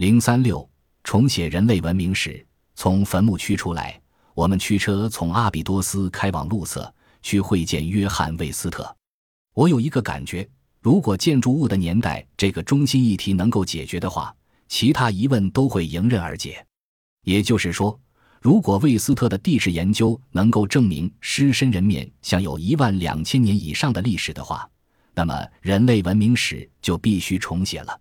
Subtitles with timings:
[0.00, 0.66] 零三六
[1.04, 2.42] 重写人类文明史，
[2.74, 4.00] 从坟墓区出来。
[4.32, 8.96] 我们驱车从阿比多斯开往路瑟，去会见约翰·魏斯特。
[9.52, 10.48] 我有一个感觉，
[10.80, 14.34] 如果建筑物的年代这个中心议题能够解决的话，
[14.68, 16.64] 其他疑问都会迎刃而解。
[17.24, 18.00] 也就是说，
[18.40, 24.66] 如果魏斯特的地质研究能够证明狮身人面像有一万两千年以上的历史的话，
[25.14, 28.00] 那么人类文明史就必须重写了。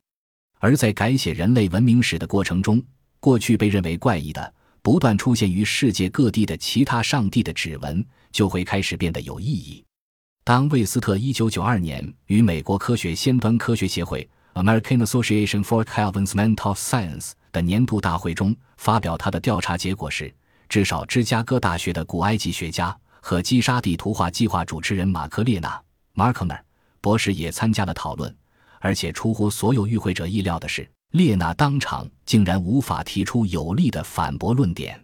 [0.59, 2.81] 而在改写人类文明史的过程中，
[3.19, 9.83] 过去被认为怪异的、不断出现于世界各地的其他上帝的指纹，就会开始变得有意义。
[10.43, 20.33] 当魏斯特1992年与美国科学先端科学协会 （American Association for Advancement of Science） 的年度大会中发表他的调查结果时，
[20.67, 25.81] 至少芝加哥大学的古埃及学家和基沙地图画计划主持人马克列纳
[26.15, 26.59] （Markner）
[26.99, 28.35] 博士也参加了讨论。
[28.79, 34.99] 而且出乎所有与会者意料的是，列娜当场竟然无法提出有力的反驳论点。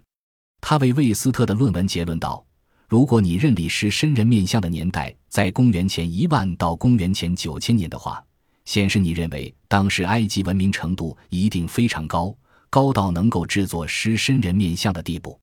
[0.61, 2.43] 他为魏斯特的论文结论道
[2.87, 8.23] ：“如果你认李狮身人面像的年代在公元前一万到公元前九千年的话，
[8.65, 12.35] 显示你认为当时埃及文明程度一定非常高，
[12.69, 15.39] 高到能够制作狮身人面像的地步。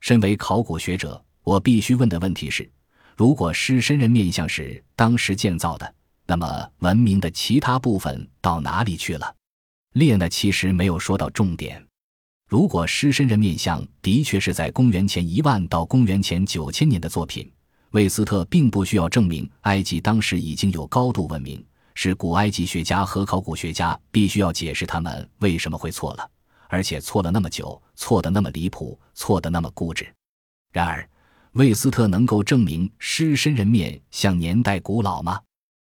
[0.00, 2.70] 身为考古学者，我必须问的问题是：
[3.16, 5.94] 如果狮身人面像是当时建造的？”
[6.28, 9.34] 那么，文明的其他部分到哪里去了？
[9.94, 11.82] 列呢其实没有说到重点。
[12.46, 17.50] 如果狮身人面像的确是在公元前一万到公元前九千年的作品，
[17.92, 21.64] 魏斯特并不需要证明埃及当时已经有高度文明。
[21.94, 26.30] 是古埃及学家和考古学家必须要解释他们为什么会错了，
[26.68, 30.06] 而且错了那么久，错得那么离谱，错得那么固执。
[30.72, 31.08] 然而，
[31.52, 35.40] 魏斯特能够证明狮身人面像年代古老吗？